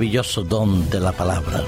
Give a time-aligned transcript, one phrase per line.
[0.00, 1.62] maravilloso don de la palabra.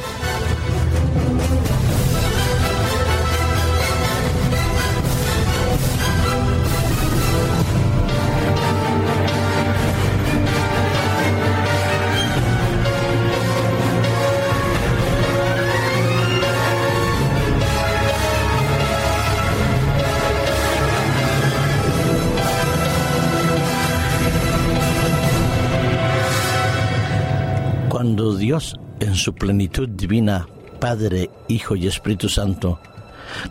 [28.12, 30.46] Cuando Dios, en su plenitud divina,
[30.78, 32.78] Padre, Hijo y Espíritu Santo,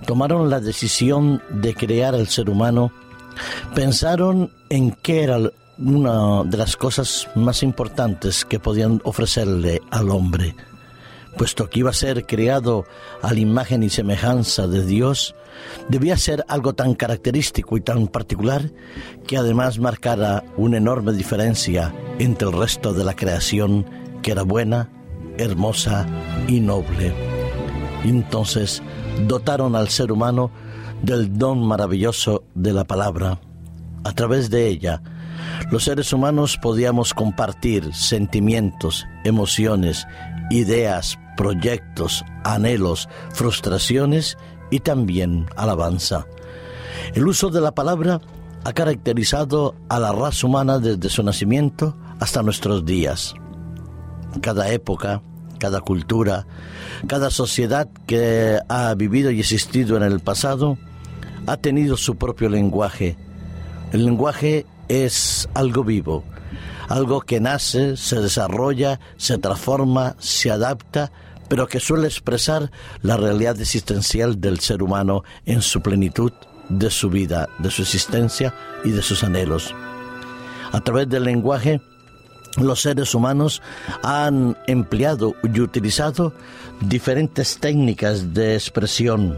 [0.06, 2.92] tomaron la decisión de crear al ser humano,
[3.74, 5.40] pensaron en qué era
[5.80, 10.54] una de las cosas más importantes que podían ofrecerle al hombre.
[11.40, 12.86] Puesto que iba a ser creado
[13.24, 15.34] a la imagen y semejanza de Dios,
[15.90, 18.72] debía ser algo tan característico y tan particular
[19.26, 24.90] que además marcara una enorme diferencia entre el resto de la creación que era buena,
[25.38, 26.06] hermosa
[26.48, 27.14] y noble.
[28.04, 28.82] entonces
[29.28, 30.52] dotaron al ser humano
[31.04, 33.40] del don maravilloso de la palabra.
[34.04, 35.02] A través de ella,
[35.72, 40.08] los seres humanos podíamos compartir sentimientos, emociones,
[40.50, 44.38] ideas, proyectos, anhelos, frustraciones
[44.70, 46.26] y también alabanza.
[47.14, 48.22] El uso de la palabra
[48.64, 53.36] ha caracterizado a la raza humana desde su nacimiento hasta nuestros días
[54.42, 55.22] cada época,
[55.60, 56.48] cada cultura,
[57.08, 60.78] cada sociedad que ha vivido y existido en el pasado,
[61.48, 63.18] ha tenido su propio lenguaje.
[63.92, 66.24] El lenguaje es algo vivo,
[66.88, 71.12] algo que nace, se desarrolla, se transforma, se adapta,
[71.48, 76.32] pero que suele expresar la realidad existencial del ser humano en su plenitud
[76.70, 78.54] de su vida, de su existencia
[78.86, 79.76] y de sus anhelos.
[80.72, 81.82] A través del lenguaje
[82.58, 83.62] los seres humanos
[84.04, 86.34] han empleado y utilizado
[86.82, 89.38] diferentes técnicas de expresión,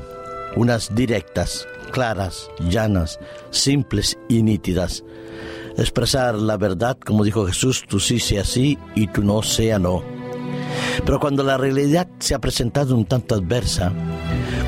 [0.55, 3.19] unas directas, claras, llanas,
[3.51, 5.03] simples y nítidas.
[5.77, 10.03] Expresar la verdad, como dijo Jesús, tú sí sea sí y tú no sea no.
[11.05, 13.91] Pero cuando la realidad se ha presentado un tanto adversa,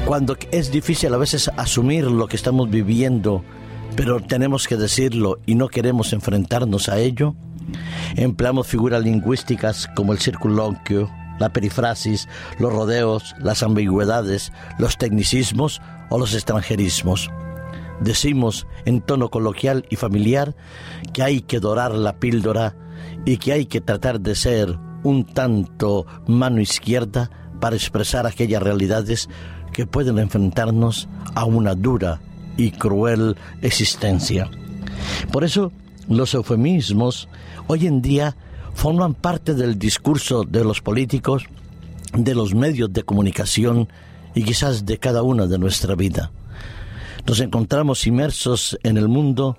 [0.06, 3.44] cuando es difícil a veces asumir lo que estamos viviendo,
[3.96, 7.36] pero tenemos que decirlo y no queremos enfrentarnos a ello,
[8.16, 11.10] Empleamos figuras lingüísticas como el circunloquio,
[11.40, 12.28] la perifrasis,
[12.60, 17.30] los rodeos, las ambigüedades, los tecnicismos o los extranjerismos.
[18.00, 20.56] Decimos en tono coloquial y familiar
[21.14, 22.76] que hay que dorar la píldora
[23.26, 29.30] y que hay que tratar de ser un tanto mano izquierda para expresar aquellas realidades
[29.72, 32.20] que pueden enfrentarnos a una dura
[32.58, 34.50] y cruel existencia.
[35.32, 35.72] Por eso,
[36.10, 37.28] los eufemismos
[37.68, 38.36] hoy en día
[38.74, 41.46] forman parte del discurso de los políticos,
[42.14, 43.88] de los medios de comunicación
[44.34, 46.32] y quizás de cada una de nuestra vida.
[47.26, 49.58] Nos encontramos inmersos en el mundo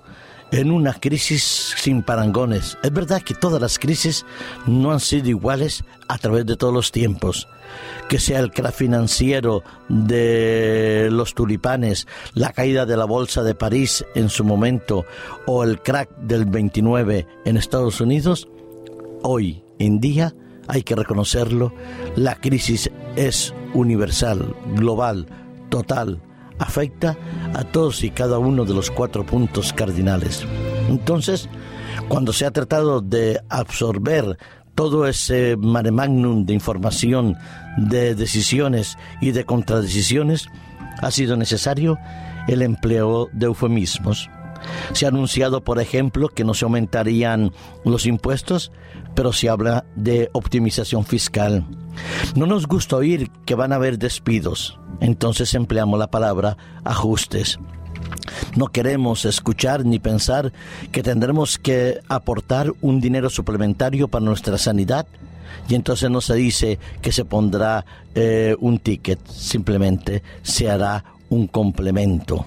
[0.51, 2.77] en una crisis sin parangones.
[2.83, 4.25] Es verdad que todas las crisis
[4.65, 7.47] no han sido iguales a través de todos los tiempos.
[8.07, 14.05] Que sea el crack financiero de los tulipanes, la caída de la bolsa de París
[14.15, 15.05] en su momento
[15.45, 18.47] o el crack del 29 en Estados Unidos,
[19.23, 20.33] hoy en día
[20.67, 21.73] hay que reconocerlo,
[22.15, 25.27] la crisis es universal, global,
[25.69, 26.21] total,
[26.59, 27.17] afecta
[27.53, 30.45] a todos y cada uno de los cuatro puntos cardinales.
[30.89, 31.49] Entonces,
[32.07, 34.37] cuando se ha tratado de absorber
[34.75, 37.35] todo ese mare magnum de información,
[37.77, 40.47] de decisiones y de contradecisiones,
[41.01, 41.97] ha sido necesario
[42.47, 44.29] el empleo de eufemismos.
[44.93, 47.51] Se ha anunciado, por ejemplo, que no se aumentarían
[47.83, 48.71] los impuestos,
[49.15, 51.65] pero se habla de optimización fiscal.
[52.35, 57.59] No nos gusta oír que van a haber despidos, entonces empleamos la palabra ajustes.
[58.55, 60.51] No queremos escuchar ni pensar
[60.91, 65.07] que tendremos que aportar un dinero suplementario para nuestra sanidad
[65.67, 71.47] y entonces no se dice que se pondrá eh, un ticket, simplemente se hará un
[71.47, 72.45] complemento.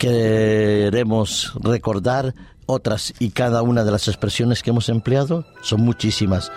[0.00, 6.50] Queremos recordar otras y cada una de las expresiones que hemos empleado, son muchísimas.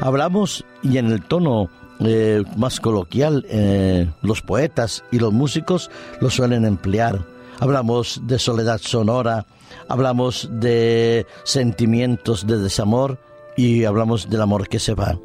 [0.00, 1.68] Hablamos y en el tono
[2.00, 5.90] eh, más coloquial, eh, los poetas y los músicos
[6.22, 7.20] lo suelen emplear.
[7.60, 9.44] Hablamos de soledad sonora,
[9.88, 13.18] hablamos de sentimientos de desamor
[13.58, 15.18] y hablamos del amor que se va.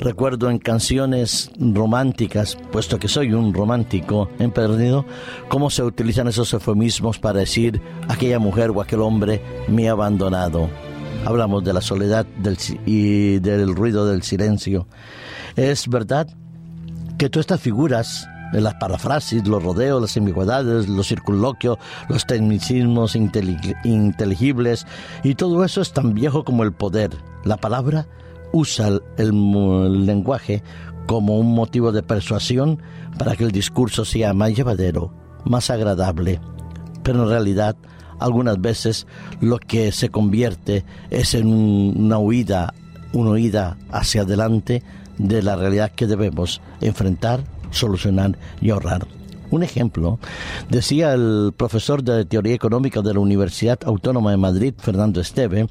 [0.00, 5.04] Recuerdo en canciones románticas, puesto que soy un romántico empedernido,
[5.48, 10.68] cómo se utilizan esos eufemismos para decir aquella mujer o aquel hombre me ha abandonado.
[11.24, 12.26] hablamos de la soledad
[12.84, 14.86] y del ruido del silencio.
[15.56, 16.28] Es verdad
[17.16, 24.86] que todas estas figuras, las parafrasis, los rodeos, las ambigüedades, los circunloquios, los tecnicismos inteligibles,
[25.22, 27.10] y todo eso es tan viejo como el poder.
[27.44, 28.06] La palabra
[28.54, 30.62] usa el lenguaje
[31.06, 32.80] como un motivo de persuasión
[33.18, 35.12] para que el discurso sea más llevadero,
[35.44, 36.40] más agradable.
[37.02, 37.76] Pero en realidad,
[38.18, 39.06] algunas veces
[39.40, 42.72] lo que se convierte es en una huida,
[43.12, 44.82] una huida hacia adelante
[45.18, 49.06] de la realidad que debemos enfrentar, solucionar y ahorrar.
[49.54, 50.18] Un ejemplo,
[50.68, 55.68] decía el profesor de Teoría Económica de la Universidad Autónoma de Madrid, Fernando Esteve,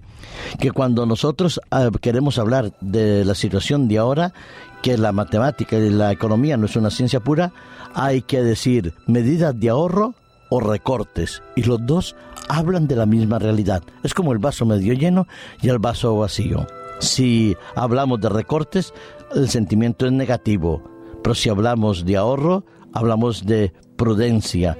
[0.57, 4.33] que cuando nosotros ah, queremos hablar de la situación de ahora,
[4.81, 7.51] que la matemática y la economía no es una ciencia pura,
[7.93, 10.15] hay que decir medidas de ahorro
[10.49, 11.43] o recortes.
[11.57, 12.15] Y los dos
[12.47, 13.83] hablan de la misma realidad.
[14.01, 15.27] Es como el vaso medio lleno
[15.61, 16.67] y el vaso vacío.
[16.99, 18.93] Si hablamos de recortes,
[19.35, 20.81] el sentimiento es negativo.
[21.21, 24.77] Pero si hablamos de ahorro, hablamos de prudencia.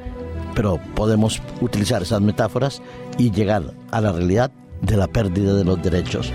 [0.56, 2.82] Pero podemos utilizar esas metáforas
[3.18, 4.52] y llegar a la realidad
[4.82, 6.32] de la pérdida de los derechos.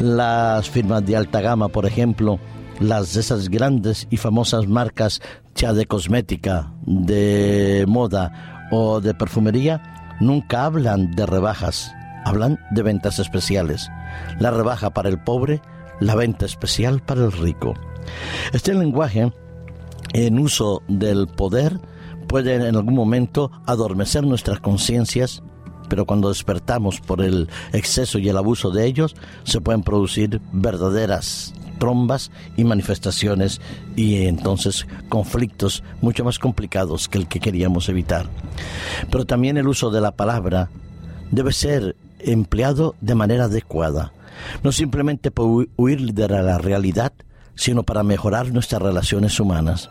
[0.00, 2.38] Las firmas de alta gama, por ejemplo,
[2.80, 5.20] las de esas grandes y famosas marcas
[5.54, 11.92] ya de cosmética, de moda o de perfumería, nunca hablan de rebajas,
[12.24, 13.90] hablan de ventas especiales.
[14.38, 15.60] La rebaja para el pobre,
[16.00, 17.74] la venta especial para el rico.
[18.52, 19.32] Este lenguaje
[20.12, 21.80] en uso del poder
[22.26, 25.42] puede en algún momento adormecer nuestras conciencias,
[25.88, 31.54] pero cuando despertamos por el exceso y el abuso de ellos, se pueden producir verdaderas
[31.78, 33.60] trombas y manifestaciones
[33.96, 38.26] y entonces conflictos mucho más complicados que el que queríamos evitar.
[39.10, 40.70] Pero también el uso de la palabra
[41.30, 44.12] debe ser empleado de manera adecuada,
[44.62, 47.12] no simplemente para huir de la realidad,
[47.58, 49.90] sino para mejorar nuestras relaciones humanas.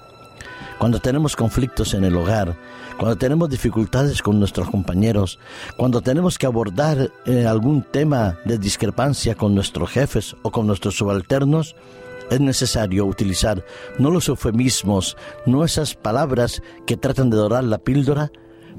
[0.80, 2.56] Cuando tenemos conflictos en el hogar,
[2.98, 5.38] cuando tenemos dificultades con nuestros compañeros,
[5.76, 10.96] cuando tenemos que abordar eh, algún tema de discrepancia con nuestros jefes o con nuestros
[10.96, 11.76] subalternos,
[12.30, 13.66] es necesario utilizar
[14.00, 18.32] no los eufemismos, no esas palabras que tratan de dorar la píldora,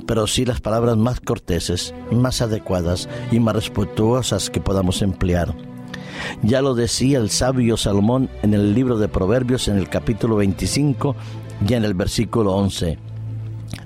[0.06, 5.67] pero sí las palabras más corteses, más adecuadas y más respetuosas que podamos emplear.
[6.42, 11.16] Ya lo decía el sabio Salomón en el libro de Proverbios en el capítulo 25
[11.66, 12.98] y en el versículo 11.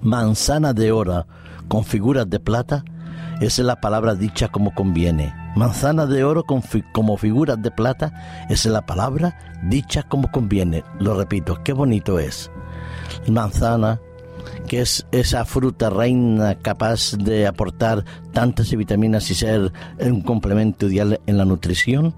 [0.02, 1.26] Manzana de oro
[1.68, 2.84] con figuras de plata,
[3.40, 5.34] es la palabra dicha como conviene.
[5.56, 6.62] Manzana de oro con
[6.92, 10.84] como figuras de plata, es la palabra dicha como conviene.
[10.98, 12.50] Lo repito, qué bonito es.
[13.26, 14.00] Manzana,
[14.68, 21.20] que es esa fruta reina capaz de aportar tantas vitaminas y ser un complemento ideal
[21.26, 22.14] en la nutrición,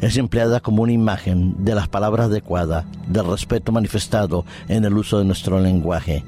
[0.00, 5.18] es empleada como una imagen de las palabras adecuadas, del respeto manifestado en el uso
[5.18, 6.24] de nuestro lenguaje,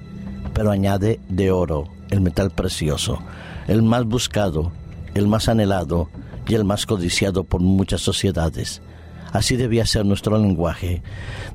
[0.55, 3.20] pero añade de oro, el metal precioso,
[3.69, 4.73] el más buscado,
[5.14, 6.08] el más anhelado
[6.49, 8.82] y el más codiciado por muchas sociedades.
[9.32, 11.03] Así debía ser nuestro lenguaje.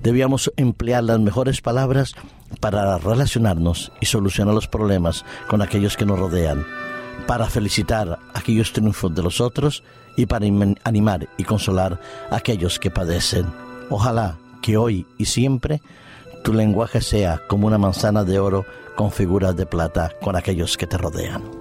[0.03, 2.13] Debíamos emplear las mejores palabras
[2.59, 6.65] para relacionarnos y solucionar los problemas con aquellos que nos rodean,
[7.27, 9.83] para felicitar aquellos triunfos de los otros
[10.17, 10.45] y para
[10.83, 13.45] animar y consolar a aquellos que padecen.
[13.89, 15.81] Ojalá que hoy y siempre
[16.43, 18.65] tu lenguaje sea como una manzana de oro
[18.95, 21.60] con figuras de plata con aquellos que te rodean.